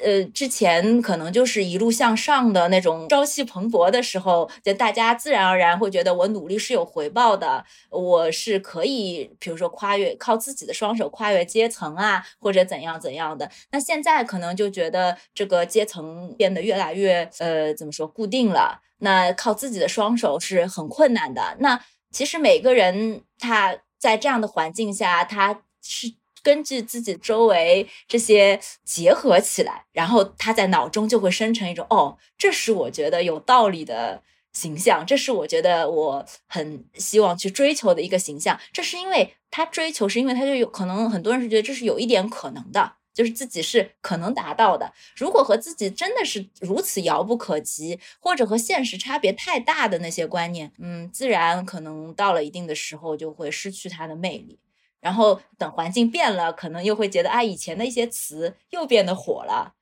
[0.05, 13.51] 呃，之前可能就是一路向上的那种朝气蓬勃的时候，就大家自然而然会觉得我努力是有回报的，我是可以，比如说跨越靠自己的双手跨越阶层啊，或者怎样怎样的。
[13.71, 18.83] 那现在可能就觉得这个阶层变得越来越呃，怎么说固定了？
[18.99, 21.57] 那靠自己的双手是很困难的。
[21.61, 26.13] 那其实每个人他在这样的环境下，他是。
[26.42, 38.59] 根据自己周围这些结合起来，然后他在脑中就会生成一种哦，这是我觉得有道理的形象，这是我觉得我很希望去追求的一个形象。
[38.72, 44.92] 这是因为他追求，是因为他就有可能很多人是觉得这是有一点可能的，就是自己是可能达到的。
[45.16, 54.59] 如果和自己真的是如此遥不可及，或者和现实差别太大的那些观念，嗯，自然可能到了一定的时候就会失去它的魅力。
[55.03, 59.75] 然后等环境变了，可能又会觉得啊，以前的一些词又变得火了。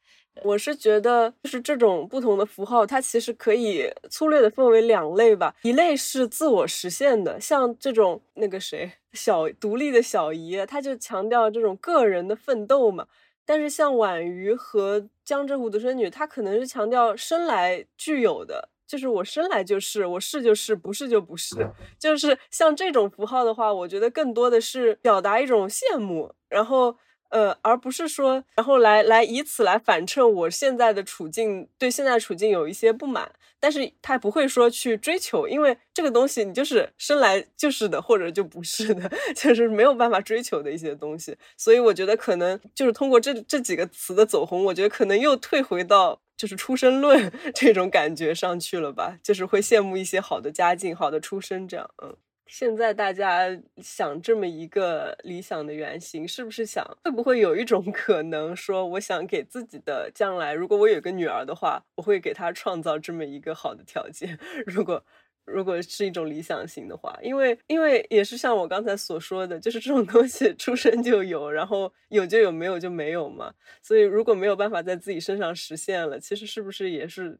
[0.42, 5.54] 我是觉得，就是这种不同的符号，它其实可以粗略的分为两类吧。
[5.62, 13.06] 一类是自我实现的，像这种那个谁小独立的小姨，他就强调这种个人的奋斗嘛。
[13.44, 18.70] 但是像婉瑜和江浙沪独生女，她可能是强调生来具有的。
[18.90, 21.54] 就是我生来就是，我是就是，不是就不是。
[21.96, 26.96] 就是像这种符号的话，我觉得更多的是表达一种羡慕，然后
[27.28, 33.30] 呃，而不是说，然后来来以此来反衬我现在的处境，对现在处境有一些不满。
[33.60, 41.36] 但是他不会说去追求，因为这个东西你就是生来就是的，或者就不是的， 就是没有办法追求的一些东西。
[41.56, 46.20] 所以我觉得可能就是通过这这几个词的走红，我觉得可能又退回到。
[46.40, 51.90] 就是出身论 这种感觉上去了吧，就是会羡慕一些好的家境、好的出身这样。
[52.02, 53.44] 嗯，现在大家
[53.82, 64.38] 想这么一个理想的原型，是不是想会不会有一种可能说，我想给自己的将来，如果我有个女儿的话，我会给她创造这么一个好的条件。
[64.64, 65.04] 如果
[65.52, 73.52] 如果是一种理想型的话，因为因为也是像我刚才所说的，就是这种东西 出生就有，然后有就有，没有就没有嘛。
[73.82, 77.38] 所以如果没有办法在自己身上实现了，其实是不是也是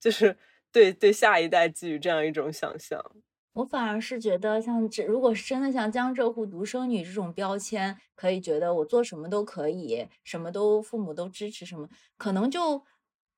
[0.00, 0.36] 就是
[0.72, 3.00] 对对下一代寄予这样一种想象？
[3.54, 12.84] 我反而是觉得，像这如果是真的像江浙沪独生女这种标签，可以觉得我做什么都可以，什么都父母都支持，什么可能就。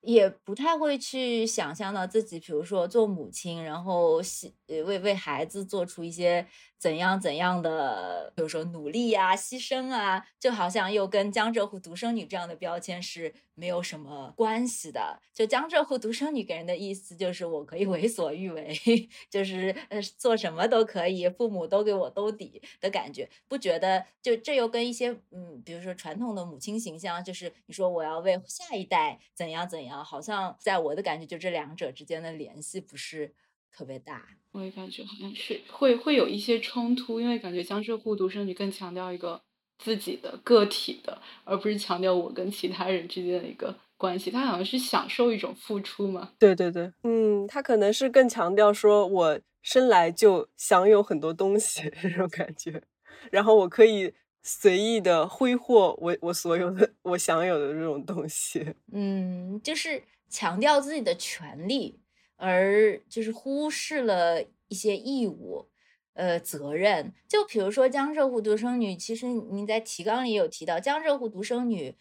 [0.02, 4.20] 也不太会去想象到自己，比如说做母亲，然后
[4.66, 6.46] 为为孩子做出一些
[6.76, 15.20] 怎样怎样的，比如说努力呀、牺牲啊，就好像又跟江浙沪独生女这样的标签是没有什么关系的。
[15.34, 18.76] 就江浙沪独生女给人的意思就是我可以为所欲为，
[19.30, 24.04] 就是呃做什么都可以，父母都给我兜底的感觉，不觉得？
[24.22, 30.04] 就这又跟一些嗯，比如说传统的母亲形象，就是你说我要为下一代怎样怎样。
[30.04, 33.34] 好像在我的感觉，就这两者之间的联系不是
[33.70, 34.26] 特别大。
[34.52, 39.42] 我也感觉好像是会会有一些冲突，因为感觉江浙沪独生女更强调一个
[39.82, 44.30] 自己的个体的，而不是强调我跟其他人之间的一个关系。
[44.30, 46.30] 他好像是享受一种付出嘛。
[46.38, 52.82] 对对对，嗯，他可能是更强调说我生来就享有很多东西 这种感觉，
[53.30, 54.14] 然后我可以。
[54.44, 62.00] 随意的挥霍我我所有的我享有的这种东西，嗯，就是强调自己的权利，
[62.34, 65.68] 而就是忽视了一些义务，
[66.14, 67.12] 呃，责任。
[67.28, 71.96] 就比如说江浙沪独生女，其实您在提纲里有提到江浙沪独生女，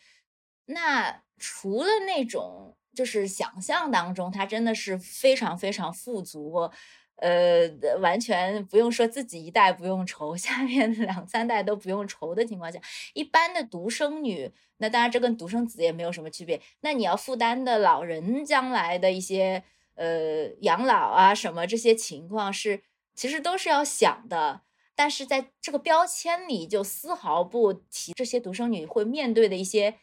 [0.65, 6.71] 那除了那种就是想象当中，她真的是非常非常富足。
[7.17, 12.81] 呃，完全不用说自己一代不用愁， 下面两三代都不用愁的情况下，
[13.13, 16.59] 一般的独生女，那当然这跟独生子也没有什么区别。
[16.79, 22.81] 那你要负担的老人将来的一些呃养老啊什么这些情况是，
[23.15, 24.61] 其实都是要想的，
[24.95, 29.99] 但是在这个标签里就丝毫不提这些独生女会面对的一些。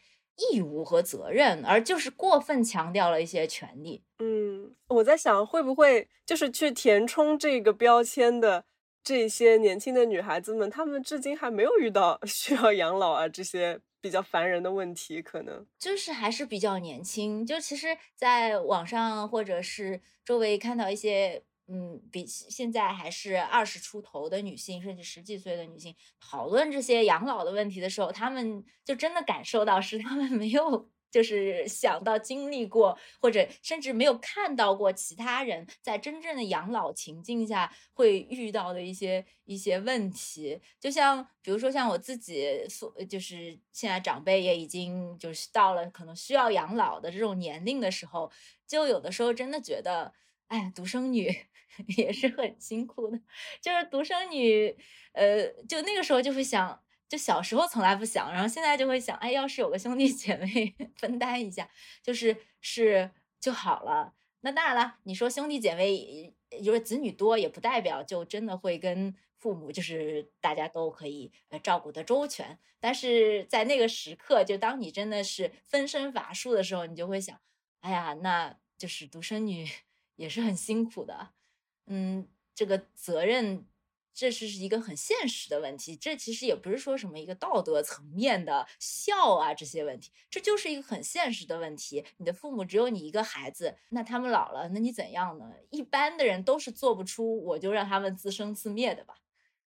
[0.53, 4.05] 义务和责任，而就是过分强调了一些权利。
[4.19, 8.63] 嗯，我在想，会不会就是去填充这个标签的
[9.03, 17.45] 这些年轻的女孩子们，她们至今还没有遇到 需要养老啊这些比较烦人的问题，可能就是还是比较年轻。
[17.45, 21.43] 就其实，在网上或者是周围看到一些。
[21.71, 40.59] 嗯，比现在还是二十出头的女性，甚至十几岁的女性讨论这些养老的问题的时候，她们就真的感受到是她们没有就是想到经历过，或者甚至没有看到过其他人在真正的养老情境下会遇到的一些一些问题。
[40.79, 42.47] 就像比如说像我自己，
[43.09, 48.31] 就是现在长辈也已经就是到了可能需要养老的这种年龄的时候，
[48.67, 50.13] 就有的时候真的觉得，
[50.49, 51.33] 哎，独生女。
[51.95, 53.17] 也是很辛苦的，
[53.61, 54.75] 就是独生女，
[55.13, 61.69] 呃，就那个时候就会想，就小时候从来不想，然后现在就会想，哎，要是有个兄弟 姐妹分担一下，
[62.03, 64.13] 就是是就好了。
[64.41, 72.59] 那当然了，你说兄弟姐妹，就是子女多，也不代表就真的会跟父母就是大家都可以呃照顾的周全。
[72.81, 77.39] 但是在那个时刻，就当你真的是分身乏术的时候，你就会想，
[77.79, 79.65] 哎呀，那就是独生女
[80.19, 81.29] 也是很辛苦的。
[81.87, 83.65] 嗯，这个责任，
[84.13, 85.95] 这是一个很现实的问题。
[85.95, 92.05] 这其实也不是说什么一个道德层面的孝啊这些问题，这就是一个很现实的问题。
[92.17, 95.49] 你的父母只有你一个孩子，那他们老了，那你怎样呢？
[95.69, 99.15] 一般的人都是做不出，我就让他们自生自灭的吧，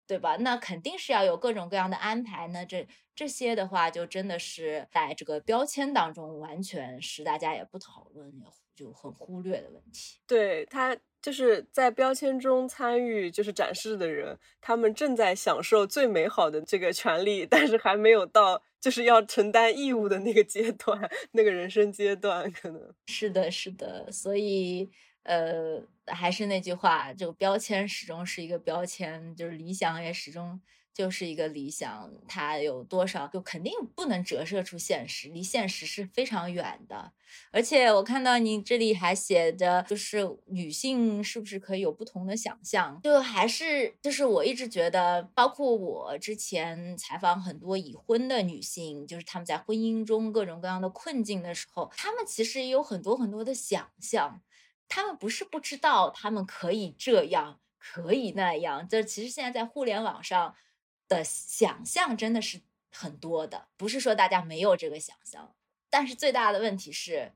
[0.07, 0.37] 对吧？
[0.37, 2.47] 那肯定是要有各种各样的安排。
[2.47, 8.45] 那这这些的话，就真的是在这个标签当中，完全是大家也不讨论，也
[8.77, 10.19] 就很忽略的问题。
[10.25, 10.95] 对他。
[11.19, 24.09] 就是在标签中参与，就是展示的人，他们正在享受最美好的这个权利，但是还没有到就是要承担义务的那个阶段，那个人生阶段，可能是的，是的。
[24.09, 24.89] 所以，
[25.23, 30.61] 呃，还是那句话，这个标签始终是一个标签，就是理想也始终。
[30.97, 37.13] 就是一个理想，它有多少就肯定不能折射出现实，离现实是非常远的。
[37.51, 42.99] 而且我看到你这里还写着，就是女性是不是可以有不同的想象？
[43.03, 54.41] 就还是就是我一直觉得，包括我之前采访很多已婚的女性，就是她们在婚姻中各种各样的困境的时候，她们其实也有很多很多的想象，
[54.87, 58.89] 她们不是不知道，她们可以这样，可以那样。
[58.89, 60.55] 就其实现在在互联网上。
[61.07, 65.55] 的想象真的是很多的，不是说大家没有这个想象，
[65.89, 67.33] 但是最大的问题是，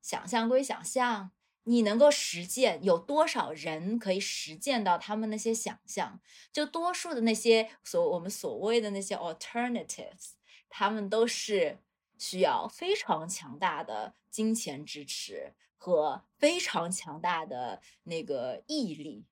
[0.00, 1.30] 想象归想象，
[1.64, 6.20] 你能够实践有多少人可以实践到他们那些想象？
[6.52, 10.32] 就多数的那些所我们所谓的那些 alternatives，
[10.68, 11.78] 他们都是
[12.18, 19.26] 需要非常强大的金钱支持和非常强大的那个毅力。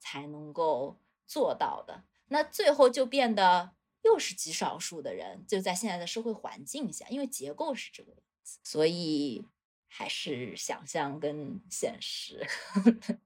[0.00, 2.04] 才能够做到的。
[2.28, 3.72] 那最后就变得
[4.02, 9.44] 又是极少数的人，就在现在的社会环境下，因为结构是这个样子，所以
[9.88, 12.46] 还是想象跟现实。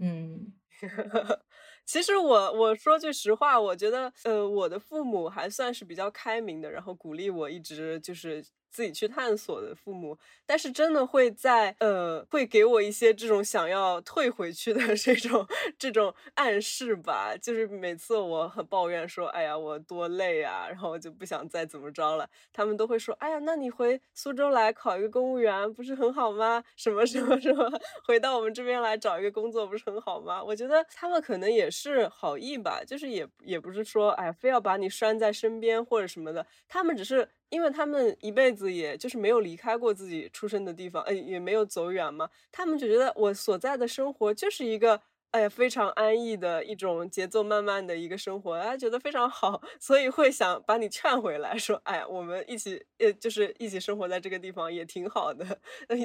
[0.00, 0.52] 嗯，
[1.86, 8.44] 其实我我说句实话，我觉得呃，我的父母还算是比较开明的，然后鼓励我一直就是。
[8.74, 15.46] 自己去探索的父母，但是真的会在呃，会给我一些这种想要退回去的 这种
[15.78, 17.36] 这种暗示吧。
[17.40, 26.64] 就是每次我很抱怨说，哎呀，我多累啊，然后我就不想再怎么着了，他们都会说，哎呀，那你回苏州来考一个公务员不是很好吗？
[26.76, 27.70] 什么什么什么，
[28.04, 30.42] 回到我们这边来找一个工作不是很好吗？
[30.42, 37.28] 我觉得他们可能也是好意吧，就是也也不是说，哎，非要把你拴在身边或者什么的，他们只是。
[37.54, 45.00] 因为他们一辈子也就是没有离开过自己出生的地方，哎，也没有走远嘛，他们就觉得我所在的生活就是一个。
[45.34, 55.44] 哎呀，非常安逸的一种节奏，慢慢的一个生活，他觉得非常好， 所以会想把你劝回来，说，哎呀，我们一起，呃，就是一起生活在这个地方也挺好的，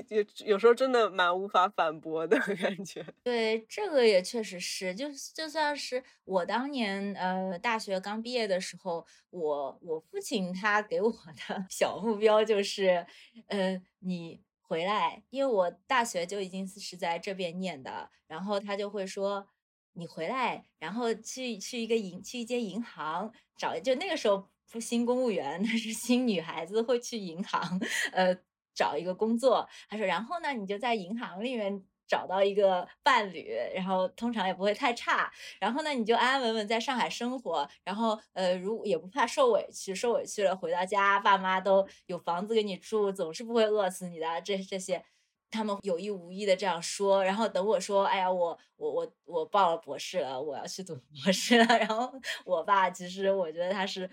[0.10, 3.06] 有有时候真的蛮无法反驳的 感觉。
[3.26, 11.12] 对，这个也确实是，就就算是我当年，呃，大学刚毕业的时候，我我父亲他给我
[11.48, 13.06] 的 小目标就是，
[13.48, 14.42] 呃，你。
[14.70, 19.48] 回来，因为我大学就已经是在这边念的，然后他就会说
[19.94, 27.80] 你回来，然后去去一个银去一间银行找，就那个时候不新公务员，那是新女孩子会去银行，
[28.14, 28.38] 呃，
[28.76, 29.68] 找一个工作。
[29.90, 31.84] 他说，然后呢，你就在银行里面。
[32.10, 44.42] 找到一个伴侣，然后通常也不会太差，然后呢，你就安安稳稳在上海生活，然后呃，如也不怕受委屈，受委屈了回到家，爸妈都有房子给你住，总是不会饿死你的。
[44.42, 45.04] 这这些，
[45.52, 52.12] 他们有意无意的这样说，然后等我说，哎呀，我我我我报了博士了，我要去读 博士了，然后
[52.46, 54.10] 我爸其实我觉得他是。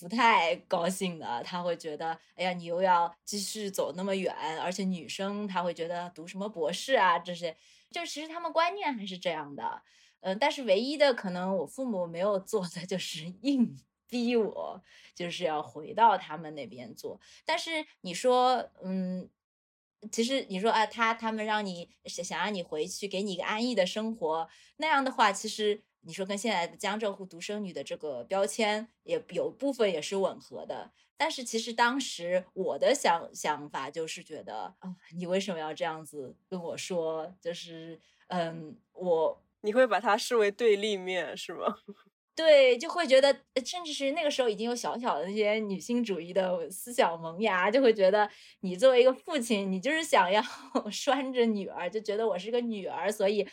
[0.00, 7.56] 不太高兴的，他会觉得，哎呀，你又要继续走那么远，而且女生，他会觉得读什么博士啊，这些，
[7.90, 9.82] 就其实他们观念还是这样的，
[10.20, 14.82] 嗯，但是唯一的可能我父母没有做的就是硬逼我，
[15.14, 17.20] 就是要回到他们那边做。
[17.44, 19.30] 但是你说，嗯，
[20.10, 24.48] 其实你说啊，他他们让你想让你回去，给你一个安逸的生活，
[24.78, 25.84] 那样的话，其实。
[26.02, 37.34] 你说跟现在的江浙沪独生女的这个标签也有部分也是吻合的，但是其实当时我的想想法就是觉得啊，你为什么要这样子跟我说？
[37.40, 41.66] 就是嗯，我你会把它视为对立面是吗？
[42.34, 43.30] 对，就会觉得，
[43.66, 48.30] 甚至是那个时候已经有小小的那些女性主义的思想萌芽，就会觉得
[48.60, 50.42] 你作为一个父亲，你就是想要
[50.90, 53.46] 拴着女儿，就觉得我是个女儿，所以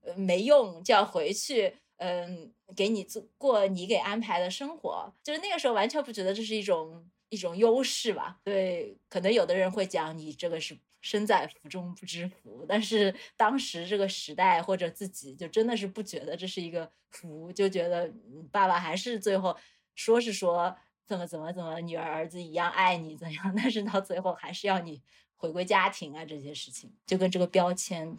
[0.00, 1.76] 呃没用就要回去。
[2.02, 8.40] 嗯，给你做过你给安排的生活，就是那个时候完全不觉得这是一种一种优势吧？
[8.42, 18.12] 对，可能有的人会讲你这个是身在福中不知福，但是当时这个时代或者自己就真的是不觉得这是一个福，就觉得
[18.50, 19.56] 爸爸还是最后
[19.94, 20.76] 说是说
[21.06, 25.00] 怎么怎么怎么女儿儿子一样爱你怎样， 但是到最后还是要你
[25.36, 28.16] 回归家庭啊这些事情，就跟这个标签。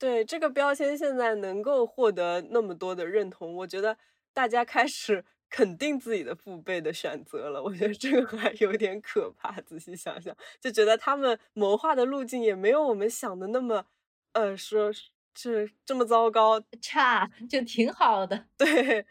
[0.00, 3.96] 对这个标签现在能够获得那么多的认同，我觉得
[4.32, 7.62] 大家开始 肯定自己的父辈的选择了。
[7.62, 9.60] 我觉得这个还有点可怕。
[9.60, 13.84] 仔细想想，就觉得他们谋划的路径也没有我们想的那么，
[14.32, 14.92] 呃，说
[15.36, 18.46] 是这么糟糕，差就挺好的。
[18.58, 19.06] 对，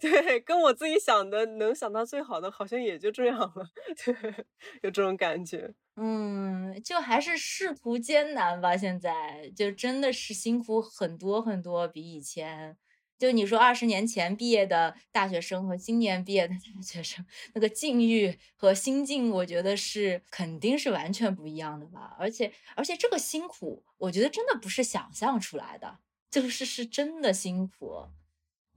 [0.00, 3.66] 对，跟我自己想的能想到最好的，好像也就这样了。
[4.04, 4.14] 对，
[4.82, 5.74] 有这种感觉。
[6.00, 8.76] 嗯，就还是仕途艰难吧。
[8.76, 12.76] 现在就真的是辛苦很多很多，比以前。
[13.18, 22.14] 就你说二十年前毕业的大学生和今年毕业的大学生，那个境遇和心境，我觉得是肯定是完全不一样的吧。
[22.16, 25.98] 而且而且这个辛苦，我觉得真的不是想象出来的，
[26.30, 28.06] 就是是真的辛苦。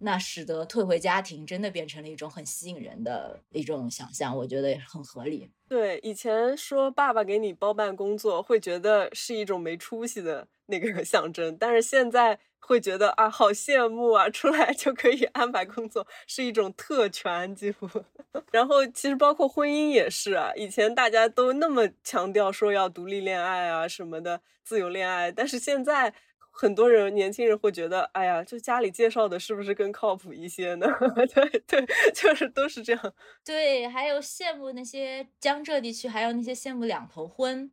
[0.03, 5.49] 那使得退回家庭真的变成了一种很吸引人的一种想象，我觉得也很合理。
[5.69, 17.87] 对，以前说爸爸给你包办工作，会觉得是一种没出息的那个象征，但是现在会觉得啊，好羡慕啊，出来就可以安排工作，是一种特权几乎。
[18.51, 26.13] 然后其实包括婚姻也是啊，以前大家都那么强调说要独立恋爱啊什么的，自由恋爱，但是现在。
[26.61, 30.85] 很多人年轻人会觉得，哎呀，就家里介绍的是不是更靠谱一些呢？
[31.33, 33.13] 对对，就是都是这样。
[33.43, 37.71] 对，还有羡慕那些江浙地区，还有那些羡慕两头婚。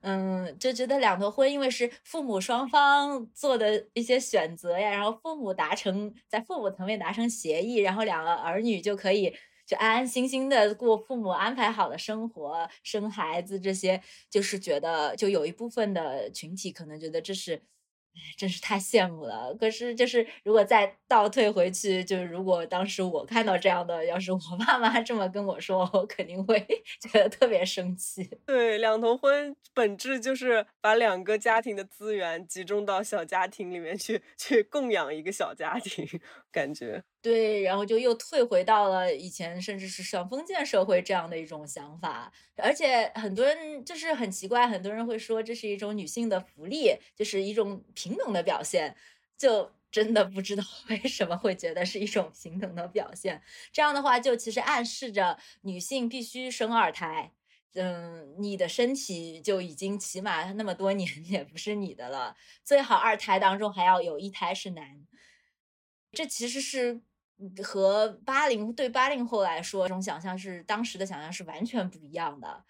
[0.00, 17.60] 嗯，就觉得两头婚，因为是父母双方做的一些选择呀，然后父母达成在父母层面达成协议，然后两个儿女就可以就安安心心的过父母安排好的生活，生孩子这些，就是觉得就有一部分的群体可能觉得这是。
[18.36, 19.54] 真是太羡慕了。
[19.58, 26.58] 可是，就是如果再倒退回去，就是如果当时我看到这样的，要是我爸妈这么跟我说，我肯定会
[27.00, 28.28] 觉得特别生气。
[28.46, 36.06] 对，两头婚本质就是把两个家庭的资源集中到小家庭里面去，去供养一个小家庭，
[36.50, 37.02] 感觉。
[37.22, 48.96] 对，然后就又退回到了以前，甚至是像封建社会这样的一种想法，而且很多人就是很奇怪，很多人会说这是一种女性的福利，就是一种平等的表现，
[49.36, 53.42] 就真的不知道 为什么会觉得是一种平等的表现。
[53.72, 57.32] 这样的话，就其实暗示着女性必须生二胎，
[57.74, 65.06] 嗯，你的身体就已经起码那么多年也不是你的了，最好二胎当中还要有一胎是男，
[66.12, 67.02] 这其实是。
[67.64, 72.64] 和八零对八零后来说，这种想象是当时的想象是完全不一样的。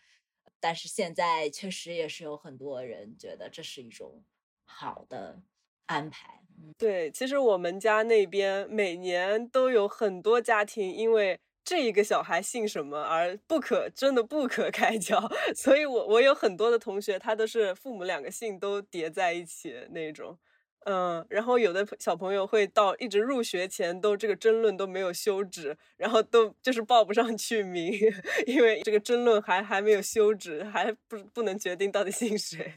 [0.60, 4.24] 但是现在确实也是有很多人觉得这是一种
[4.66, 5.40] 好的
[5.86, 6.40] 安排。
[6.78, 15.20] 对，其实我们家那边每年都有很多家庭因为这一个小孩姓什么而不可真的不可开交，
[15.56, 20.38] 所以我我有很多的同学，他都是父母两个姓都叠在一起那种。
[20.84, 27.92] 嗯，然后有的小朋友会到一直入学前都这个争论都没有休止，然后都就是报不上去名，
[28.46, 32.74] 因为这个争论还还没有休止，还不不能决定到底姓谁。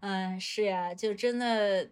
[0.00, 1.90] 嗯，是呀，就真的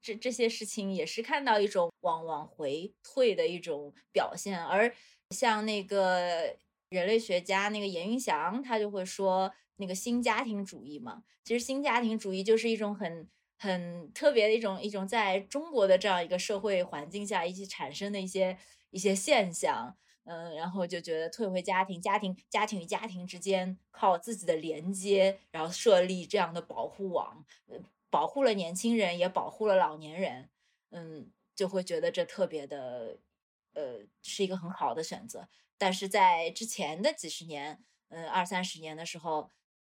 [0.00, 4.92] 这这些事情也是看到一种往往回退的一种表现，而
[5.30, 6.56] 像那个
[6.88, 13.28] 人类学家那个严云祥，他就会说那个新家庭主义嘛，其实新家庭主义就是一种很。
[13.60, 18.56] 很特别的一种一种在中国的这样一个社会环境下一起产生的一些
[18.90, 19.96] 一些现象，
[20.28, 27.44] 嗯，然后就觉得退回家庭，家庭家庭与家庭之间靠自己的连接，然后设立这样的保护网，
[28.10, 30.50] 保护了年轻人，也保护了老年人，
[30.90, 33.16] 嗯，就会觉得这特别的，
[33.72, 35.48] 呃，是一个很好的选择。
[35.78, 39.50] 但是在之前的几十年，嗯，二三十年的时候。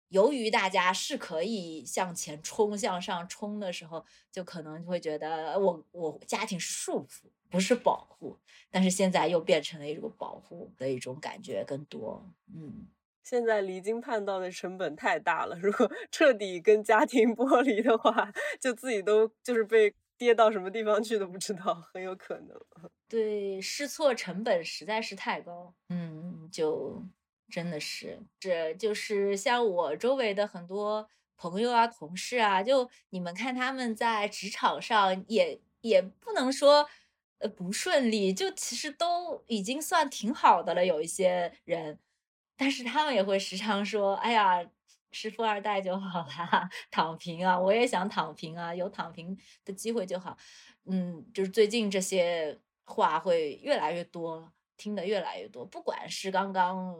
[0.09, 8.37] 由于大家是可以向前冲、向上冲的时候，就可能会觉得我我家庭束缚，不是保护。
[8.69, 12.23] 但是现在又变成了一种保护的一种感觉更多。
[12.53, 12.87] 嗯，
[13.23, 18.31] 现在离经叛道的成本太大了，如果 彻底跟家庭剥离的话，
[18.61, 22.59] 就自己都就是被跌到什么地方去都不知道，很有可能。
[23.07, 25.73] 对，试错成本实在是太高。
[25.89, 27.03] 嗯，就。
[27.49, 36.87] 真的是，这就是像我周围的很多朋友啊、同事啊，就你们看他们在职场上也也不能说
[37.39, 40.85] 呃不顺利，就其实都已经算挺好的了。
[40.85, 41.99] 有一些人，
[42.57, 44.65] 但是他们也会时常说：“哎呀，
[45.11, 50.37] 是富二代就好啦，躺平啊，我也想躺平啊，有躺平的机会就好。”
[50.85, 54.51] 嗯，就是最近这些话会越来越多。
[54.77, 56.95] 听的越来越多，不管是刚刚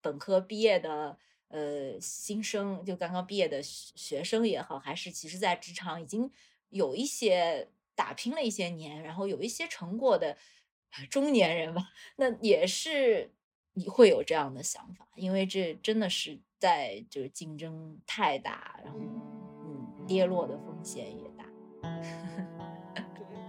[0.00, 1.18] 本科毕业的
[1.48, 6.30] 呃新生，就刚刚毕业的学生也好，还是其实在职场已经
[6.68, 10.36] 有一些打拼了一些年，然后有一些成果的
[11.10, 13.32] 中年人吧，那也是
[13.72, 21.44] 你会有这样的想法，因为这真的是在就是竞争太大，然后嗯跌落的风险也大。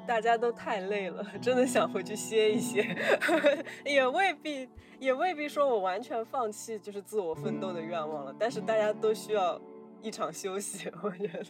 [0.07, 2.95] 大家都太累了，真的想回去歇一歇，
[3.85, 8.35] 也未必，也未必说我完全放弃就是自我奋斗的愿望了。
[8.39, 9.59] 但是大家都需要
[10.01, 11.43] 一场休息，我觉得。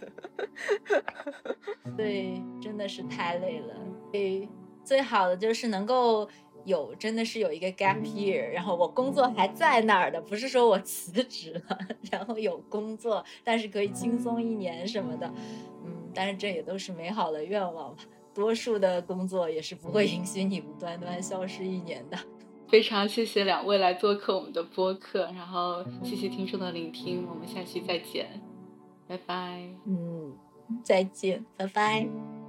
[1.98, 3.76] 对，真的是太累了。
[4.12, 4.48] 对，
[4.84, 6.28] 最好的就是能够
[6.64, 11.78] 有，真的是有一个 gap year，然后我工作还在那儿的，不是说我辞职了，
[12.12, 15.32] 然后有工作，但是可以轻松一年什么的。
[15.86, 18.04] 嗯，但是这也都是美好的愿望吧。
[18.36, 22.18] 多数的工作也是不会允许你无端端消失一年的。
[22.68, 28.28] 非常谢谢两位来做客我们的播客，然后谢谢听众的聆听，我们下期再见，
[29.08, 29.64] 拜拜。
[29.86, 30.36] 嗯，
[30.84, 32.45] 再见，拜拜。